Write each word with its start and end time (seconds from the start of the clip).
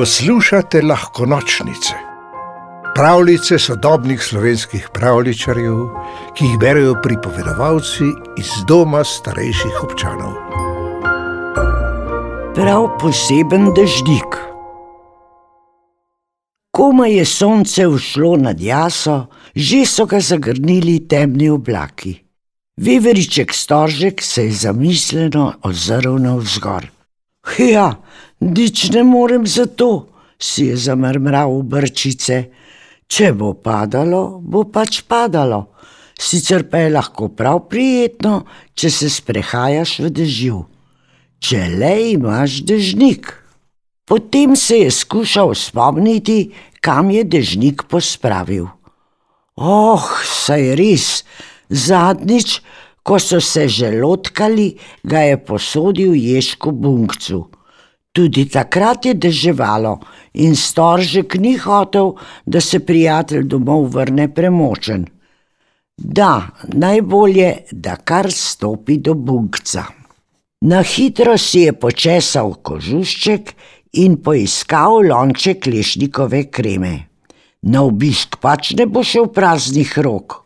Poslušate 0.00 0.80
lahko 0.82 1.26
nočnice, 1.26 1.94
pravljice 2.94 3.58
sodobnih 3.58 4.22
slovenskih 4.22 4.86
pravličarjev, 4.94 5.74
ki 6.36 6.44
jih 6.44 6.54
berijo 6.58 6.94
pripovedovalci 7.02 8.06
iz 8.40 8.54
doma 8.68 9.02
starejših 9.04 9.82
občanov. 9.84 10.32
Prav 12.54 12.86
poseben 13.00 13.68
dežnik. 13.76 14.38
Komaj 16.72 17.12
je 17.18 17.24
sonce 17.24 17.86
ušlo 17.86 18.36
nad 18.36 18.60
jaso, 18.60 19.26
že 19.54 19.84
so 19.84 20.06
ga 20.06 20.20
zagrnili 20.20 21.08
temni 21.08 21.50
oblaki. 21.50 22.14
Veveriček 22.76 23.52
storžek 23.52 24.22
se 24.22 24.44
je 24.44 24.52
zamisleno 24.64 25.52
ozrl 25.62 26.16
na 26.18 26.36
vzgor. 26.40 26.88
Nič 28.40 28.88
ne 28.96 29.04
morem 29.04 29.44
za 29.44 29.68
to, 29.68 30.08
si 30.40 30.72
je 30.72 30.76
zamrmral 30.76 31.52
v 31.60 31.68
brčice. 31.68 32.36
Če 33.10 33.34
bo 33.36 33.52
padalo, 33.52 34.40
bo 34.40 34.64
pač 34.64 35.02
padalo, 35.04 35.76
sicer 36.16 36.64
pa 36.70 36.80
je 36.80 36.94
lahko 36.94 37.28
prav 37.28 37.66
prijetno, 37.68 38.46
če 38.72 38.88
se 38.88 39.10
sprehajaš 39.12 39.98
v 40.06 40.12
dežju. 40.14 40.60
Če 41.40 41.60
le 41.76 41.94
imaš 42.16 42.62
dežnik. 42.64 43.28
Potem 44.08 44.56
se 44.56 44.86
je 44.86 44.90
skušal 44.90 45.52
spomniti, 45.54 46.54
kam 46.80 47.10
je 47.12 47.24
dežnik 47.24 47.84
pospravil. 47.90 48.70
Oh, 49.60 50.00
saj 50.24 50.72
res, 50.80 51.06
zadnjič, 51.68 52.60
ko 53.04 53.20
so 53.20 53.40
se 53.42 53.68
že 53.68 53.92
lotkali, 54.00 54.78
ga 55.04 55.28
je 55.28 55.36
posodil 55.36 56.16
ješku 56.16 56.72
bunkcu. 56.72 57.50
Tudi 58.12 58.48
takrat 58.50 59.06
je 59.06 59.14
deževalo 59.14 60.00
in 60.42 60.56
storžek 60.56 61.36
ni 61.38 61.56
hotel, 61.58 62.16
da 62.46 62.60
se 62.60 62.80
prijatelj 62.82 63.46
domov 63.46 63.86
vrne 63.94 64.26
premočen. 64.34 65.06
Da, 65.96 66.48
najbolje, 66.66 67.54
da 67.70 67.96
kar 67.96 68.32
stopi 68.32 68.98
do 68.98 69.14
bunkca. 69.14 69.84
Na 70.60 70.82
hitro 70.82 71.36
si 71.38 71.62
je 71.68 71.72
počesal 71.72 72.54
kožušček 72.64 73.54
in 74.02 74.18
poiskal 74.24 75.06
lonček 75.06 75.66
lešnikove 75.66 76.42
kreme. 76.50 76.94
Na 77.62 77.84
obisk 77.84 78.40
pač 78.40 78.74
ne 78.76 78.86
bo 78.86 79.04
šel 79.04 79.30
praznih 79.32 79.98
rok. 79.98 80.40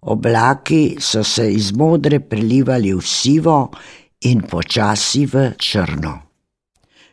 Oblaki 0.00 0.96
so 1.00 1.24
se 1.24 1.48
iz 1.52 1.72
modre 1.72 2.20
prelivali 2.20 2.94
v 2.94 3.02
sivo 3.02 3.58
in 4.28 4.42
počasi 4.42 5.26
v 5.26 5.52
črno. 5.58 6.25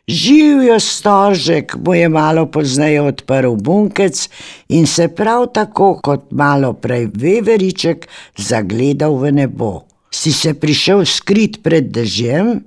Živijo 0.08 0.80
stožek, 0.80 1.76
mu 1.80 1.94
je 1.94 2.08
malo 2.08 2.44
pozneje 2.46 3.00
odprl 3.00 3.56
bunkec 3.56 4.28
in 4.68 4.86
se 4.86 5.08
prav 5.08 5.46
tako 5.54 6.00
kot 6.04 6.28
malo 6.30 6.72
prej 6.72 7.08
veveriček 7.14 8.08
zagledal 8.36 9.16
v 9.16 9.32
nebo. 9.32 9.88
Si 10.12 10.32
se 10.32 10.54
prišel 10.54 11.06
skrit 11.08 11.62
pred 11.62 11.88
dežjem? 11.88 12.60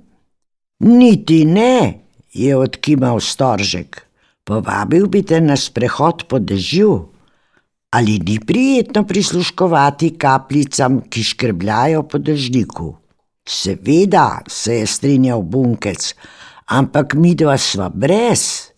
Niti 0.82 1.44
ne, 1.44 2.02
je 2.34 2.56
odkimal 2.56 3.20
stožek. 3.20 4.02
Povabil 4.44 5.06
bi 5.06 5.22
te 5.22 5.38
na 5.40 5.56
sprehod 5.56 6.26
po 6.26 6.42
dežju. 6.42 7.08
Ali 7.94 8.18
ni 8.18 8.40
prijetno 8.40 9.04
prisluškovati 9.06 10.10
kapljicam, 10.18 11.00
ki 11.08 11.22
škrbljajo 11.22 12.02
po 12.02 12.18
dežniku? 12.18 12.96
Seveda, 13.48 14.42
se 14.48 14.82
je 14.82 14.86
strinjal 14.86 15.42
bunkec 15.42 16.12
ampak 16.68 17.16
mi 17.16 17.34
dva 17.34 17.56
sva 17.56 17.88
brez. 17.88 18.72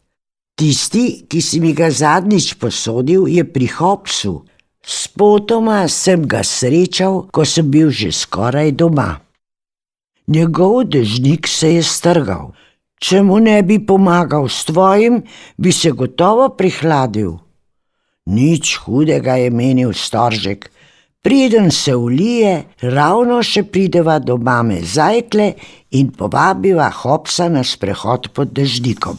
Tisti, 0.54 1.26
ki 1.26 1.40
si 1.40 1.60
mi 1.60 1.72
ga 1.74 1.90
zadnjič 1.90 2.54
posodil, 2.60 3.26
je 3.26 3.44
pri 3.44 3.66
Hopsu. 3.78 4.44
Spotoma 4.80 5.84
sem 5.88 6.24
ga 6.24 6.44
srečal, 6.44 7.28
ko 7.32 7.44
sem 7.44 7.68
bil 7.68 7.90
že 7.92 8.12
skoraj 8.12 8.72
doma. 8.76 9.20
Njegov 10.30 10.88
dežnik 10.88 11.48
se 11.48 11.74
je 11.76 11.82
strgal. 11.82 12.52
Če 13.00 13.22
mu 13.24 13.40
ne 13.40 13.56
bi 13.64 13.80
pomagal 13.80 14.48
s 14.48 14.68
tvojim, 14.68 15.22
bi 15.56 15.72
se 15.72 15.90
gotovo 15.96 16.52
prihladil. 16.52 17.40
Nič 18.28 18.76
hudega 18.84 19.40
je 19.40 19.48
menil 19.50 19.96
storžek, 19.96 20.68
Preden 21.22 21.70
se 21.70 21.94
ulije, 21.96 22.64
ravno 22.80 23.42
še 23.44 23.66
prideva 23.68 24.18
do 24.18 24.38
mame 24.40 24.78
zajkle 24.80 25.52
in 26.00 26.08
povabiva 26.16 26.88
Hopsa 27.02 27.48
na 27.52 27.60
sprehod 27.64 28.30
pod 28.32 28.54
dežnikom. 28.56 29.18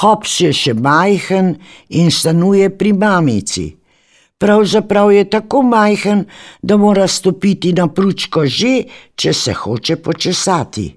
Hops 0.00 0.40
je 0.40 0.50
še 0.52 0.74
majhen 0.74 1.54
in 1.94 2.10
stanuje 2.10 2.72
pri 2.74 2.92
mamici. 2.92 3.68
Pravzaprav 4.36 5.12
je 5.14 5.24
tako 5.30 5.62
majhen, 5.62 6.26
da 6.62 6.76
mora 6.76 7.06
stopiti 7.08 7.72
na 7.72 7.86
pručko 7.86 8.42
že, 8.44 8.74
če 9.14 9.32
se 9.32 9.54
hoče 9.54 9.96
počesati. 10.02 10.90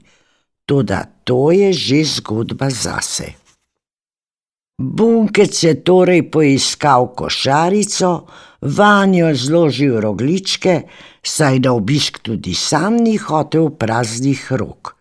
Toda 0.66 1.06
to 1.24 1.52
je 1.52 1.70
že 1.74 2.04
zgodba 2.18 2.74
zase. 2.74 3.36
Bunkec 4.80 5.64
je 5.64 5.74
torej 5.84 6.24
poiskal 6.32 7.14
košarico, 7.16 8.12
vanjo 8.62 9.34
zložil 9.36 10.00
rogličke, 10.02 10.82
saj 11.24 11.60
da 11.60 11.74
obisk 11.74 12.20
tudi 12.20 12.54
sam 12.54 13.02
ni 13.04 13.18
hotel 13.18 13.70
praznih 13.70 14.52
rok. 14.52 14.96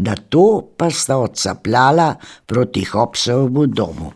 Na 0.00 0.14
to 0.16 0.72
pa 0.76 0.90
sta 0.90 1.18
odsapljala 1.18 2.14
proti 2.46 2.84
Hopsovemu 2.84 3.66
domu. 3.66 4.12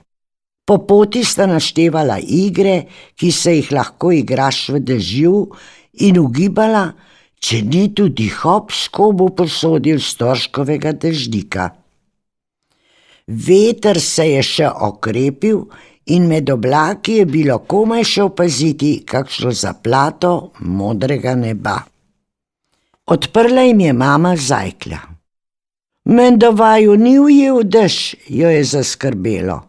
Po 0.64 0.78
poti 0.86 1.24
sta 1.24 1.46
naštevala 1.46 2.18
igre, 2.18 2.86
ki 3.14 3.30
se 3.32 3.56
jih 3.56 3.72
lahko 3.72 4.12
igraš 4.12 4.68
v 4.72 4.80
dežju, 4.80 5.34
in 6.00 6.18
ugibala, 6.18 6.94
če 7.38 7.60
ni 7.62 7.88
tudi 7.94 8.30
Hops 8.32 8.88
komu 8.88 9.28
posodil 9.36 10.00
storškovega 10.00 10.94
dežnika. 10.96 11.70
Veter 13.26 14.00
se 14.00 14.26
je 14.30 14.42
še 14.44 14.68
okrepil 14.68 15.64
in 16.06 16.26
med 16.28 16.50
oblaki 16.50 17.18
je 17.20 17.26
bilo 17.26 17.58
komaj 17.58 18.04
še 18.04 18.22
opaziti 18.28 18.92
kakšno 19.06 19.52
zaplato 19.52 20.52
modrega 20.60 21.34
neba. 21.34 21.78
Odprla 23.06 23.66
jim 23.68 23.80
je 23.80 23.92
mama 23.92 24.36
zajklja. 24.36 25.00
Menda 26.04 26.50
vaju 26.50 26.96
ni 26.96 27.18
ujel 27.18 27.62
dež, 27.64 28.16
jo 28.28 28.48
je 28.48 28.64
zaskrbelo. 28.64 29.62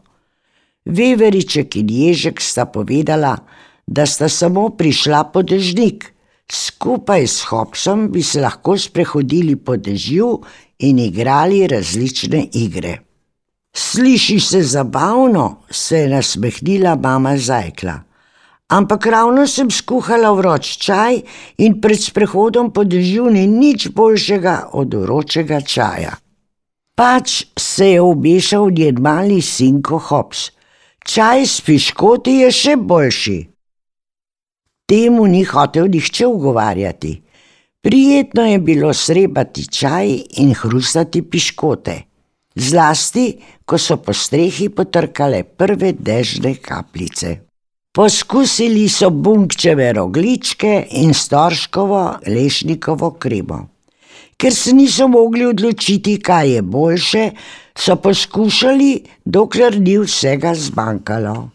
Veveriček 0.86 1.78
in 1.80 1.90
ježek 1.90 2.42
sta 2.42 2.66
povedala, 2.66 3.38
da 3.88 4.06
sta 4.06 4.30
samo 4.30 4.70
prišla 4.70 5.24
po 5.32 5.42
dežnik. 5.42 6.12
Skupaj 6.52 7.28
s 7.28 7.48
Hopsom 7.50 8.10
bi 8.12 8.24
se 8.24 8.42
lahko 8.42 8.78
sprehodili 8.78 9.56
po 9.56 9.78
dežju 9.78 10.30
in 10.80 11.00
igrali 11.00 11.68
različne 11.68 12.46
igre. 12.54 13.05
Sliši 13.78 14.40
se 14.40 14.64
zabavno, 14.64 15.58
se 15.70 15.98
je 15.98 16.10
nasmehnila 16.10 16.96
mama 16.96 17.38
zajkla. 17.38 18.00
Ampak 18.68 19.06
ravno 19.06 19.48
sem 19.48 19.72
skuhala 19.72 20.32
vroč 20.32 20.78
čaj 20.78 21.20
in 21.58 21.82
pred 21.82 22.00
sprehodom 22.00 22.72
po 22.72 22.86
dežju 22.88 23.28
ni 23.36 23.44
nič 23.48 23.90
boljšega 23.92 24.70
od 24.74 24.94
vročega 24.94 25.60
čaja. 25.62 26.16
Pač 26.96 27.44
se 27.60 27.90
je 27.90 28.02
obešal 28.02 28.72
njen 28.72 29.02
mali 29.02 29.42
sinko 29.42 30.00
Hops. 30.00 30.52
Čaj 31.06 31.46
s 31.46 31.62
piškoti 31.62 32.40
je 32.46 32.52
še 32.52 32.80
boljši. 32.80 33.38
Temu 34.88 35.28
ni 35.28 35.44
hotel 35.44 35.92
nihče 35.92 36.26
ugovarjati. 36.26 37.14
Prijetno 37.82 38.48
je 38.48 38.60
bilo 38.60 38.94
srebati 38.94 39.68
čaj 39.68 40.20
in 40.42 40.54
hrustati 40.56 41.22
piškote 41.22 42.15
zlasti 42.56 43.38
ko 43.66 43.78
so 43.78 43.98
po 43.98 44.14
strehi 44.14 44.70
potrkale 44.70 45.44
prve 45.44 45.94
dežne 45.94 46.56
kapljice. 46.62 47.40
Poskusili 47.96 48.90
so 48.90 49.10
bunkčeve 49.10 49.94
rogličke 49.94 50.88
in 51.00 51.14
storškovo 51.14 52.04
lešnikovo 52.28 53.12
kremo. 53.12 53.68
Ker 54.38 54.54
se 54.54 54.74
niso 54.74 55.08
mogli 55.08 55.46
odločiti, 55.46 56.18
kaj 56.20 56.50
je 56.56 56.62
boljše, 56.62 57.30
so 57.78 57.96
poskušali, 57.96 58.90
dokler 59.26 59.80
ni 59.80 59.98
vsega 59.98 60.52
zmanjkalo. 60.56 61.55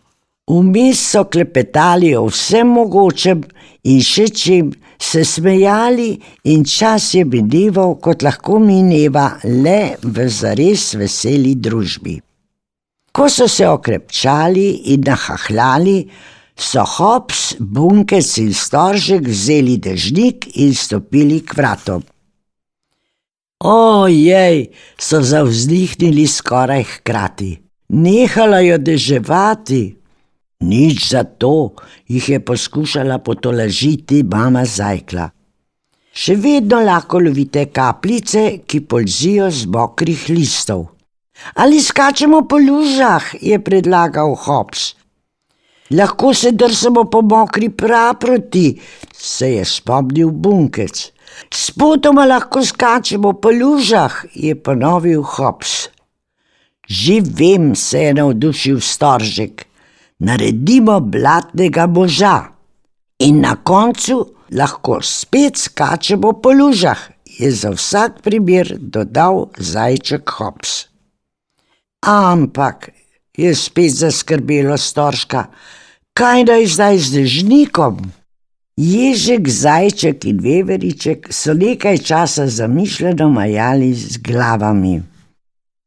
Vmes 0.51 0.99
so 1.13 1.25
klepetali 1.31 2.11
o 2.19 2.25
vsem 2.27 2.73
mogočem 2.75 3.45
in 3.87 4.01
še 4.03 4.27
čim, 4.35 4.73
se 4.99 5.23
smejali 5.25 6.09
in 6.51 6.65
čas 6.67 7.15
je 7.15 7.23
mineval, 7.25 7.95
kot 8.03 8.25
lahko 8.27 8.59
mineva 8.59 9.29
le 9.45 9.95
v 10.03 10.27
zares 10.29 10.91
veseli 10.99 11.55
družbi. 11.55 12.17
Ko 13.15 13.29
so 13.31 13.47
se 13.49 13.69
okrepčali 13.69 14.67
in 14.95 15.07
nahahljali, 15.07 15.97
so 16.59 16.85
Hops, 16.97 17.55
Bunkec 17.61 18.35
in 18.43 18.53
Storžek 18.55 19.31
vzeli 19.31 19.79
dežnik 19.79 20.51
in 20.61 20.75
stopili 20.75 21.41
k 21.47 21.57
vratom. 21.57 22.03
Ojej, 23.65 24.67
so 24.99 25.23
zavzdihnili 25.23 26.27
skoraj 26.27 26.85
hkrati. 26.97 27.53
nehala 27.91 28.61
jo 28.61 28.79
deževati. 28.79 30.00
Nič 30.61 31.09
za 31.09 31.25
to, 31.25 31.73
jih 32.05 32.29
je 32.29 32.39
poskušala 32.45 33.19
potolažiti 33.25 34.21
mama 34.23 34.65
zajkla. 34.69 35.31
Še 36.13 36.35
vedno 36.37 36.83
lahko 36.85 37.21
lovite 37.25 37.65
kapljice, 37.73 38.43
ki 38.69 38.83
polzijo 38.85 39.49
z 39.49 39.71
mokrih 39.73 40.27
listov. 40.29 40.91
Ali 41.57 41.81
skačemo 41.81 42.43
po 42.45 42.59
lužah, 42.61 43.31
je 43.41 43.57
predlagal 43.57 44.35
Hobbs. 44.37 44.97
Lahko 45.97 46.35
se 46.37 46.53
drsamo 46.53 47.07
po 47.09 47.23
mokri 47.23 47.71
praproti, 47.73 48.77
se 49.17 49.49
je 49.55 49.65
spomnil 49.65 50.29
Bunkec. 50.29 51.07
Spotoma 51.49 52.27
lahko 52.29 52.61
skačemo 52.61 53.33
po 53.41 53.49
lužah, 53.49 54.27
je 54.35 54.53
ponovil 54.55 55.25
Hobbs. 55.25 55.89
Že 56.85 57.21
vem, 57.25 57.73
se 57.75 58.05
je 58.11 58.15
navdušil 58.21 58.81
Storžek 58.81 59.70
naredimo 60.21 61.01
blatnega 61.01 61.87
moža 61.87 62.37
in 63.19 63.41
na 63.41 63.57
koncu 63.57 64.35
lahko 64.53 65.01
spet 65.03 65.57
skačemo 65.57 66.33
po 66.43 66.53
lužah, 66.53 67.01
je 67.39 67.51
za 67.53 67.71
vsak 67.71 68.23
primer 68.23 68.77
dodal 68.79 69.49
zajček 69.59 70.31
Hops. 70.31 70.87
Ampak 72.07 72.91
je 73.37 73.55
spet 73.55 73.93
zaskrbelo 73.93 74.77
storška, 74.77 75.45
kaj 76.13 76.45
naj 76.45 76.67
zdaj 76.67 76.99
z 76.99 77.13
dežnikom? 77.17 78.01
Ježek, 78.81 79.49
zajček 79.49 80.25
in 80.25 80.41
veveriček 80.41 81.29
so 81.33 81.53
nekaj 81.53 81.99
časa 81.99 82.47
zamišljeno 82.47 83.29
majali 83.29 83.93
z 83.95 84.17
glavami. 84.25 85.03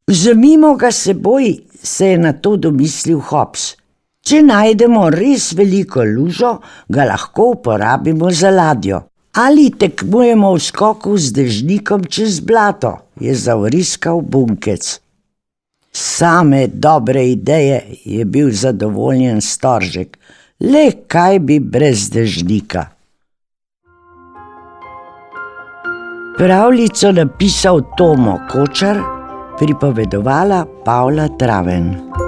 Vzemimo 0.06 0.74
ga 0.76 0.92
seboj, 0.92 1.58
se 1.82 2.06
je 2.06 2.18
na 2.18 2.32
to 2.32 2.56
domislil 2.56 3.18
Hops. 3.20 3.74
Če 4.24 4.38
najdemo 4.40 5.10
res 5.12 5.50
veliko 5.52 6.04
lužo, 6.08 6.54
ga 6.88 7.04
lahko 7.04 7.50
uporabimo 7.58 8.30
za 8.32 8.48
ladjo. 8.50 9.02
Ali 9.36 9.66
tekmujemo 9.74 10.54
v 10.54 10.62
skoku 10.64 11.16
z 11.18 11.34
dežnikom 11.36 12.06
čez 12.08 12.38
blato, 12.40 12.94
je 13.20 13.34
zavriskal 13.34 14.22
bunkec. 14.22 15.00
Same 15.92 16.66
dobre 16.68 17.26
ideje 17.34 17.82
je 18.04 18.24
bil 18.24 18.48
zadovoljen 18.50 19.42
storžek, 19.44 20.16
le 20.60 20.86
kaj 21.06 21.38
bi 21.38 21.60
brez 21.60 22.08
dežnika. 22.14 22.88
Pravljico 26.38 27.12
napisal 27.12 27.82
Tomo 27.98 28.40
Kočar, 28.50 28.98
pripovedovala 29.58 30.64
Pavla 30.84 31.28
Traven. 31.38 32.23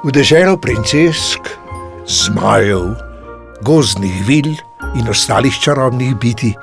V 0.00 0.08
deželo 0.08 0.56
princesk, 0.56 1.44
zmajev, 2.08 2.96
gozdnih 3.60 4.22
vil 4.24 4.56
in 4.96 5.08
ostalih 5.12 5.52
čarobnih 5.60 6.14
biti 6.16 6.54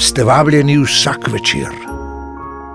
ste 0.00 0.24
vabljeni 0.24 0.78
vsak 0.80 1.28
večer. 1.28 1.68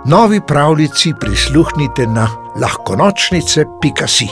Novi 0.05 0.41
pravljici 0.47 1.13
prisluhnite 1.19 2.05
na 2.07 2.27
lahkonočnice.si, 2.61 4.29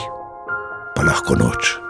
pa 0.94 1.02
lahko 1.02 1.34
noč. 1.34 1.89